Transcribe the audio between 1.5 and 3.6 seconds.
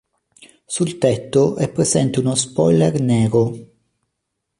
è presente uno spoiler nero.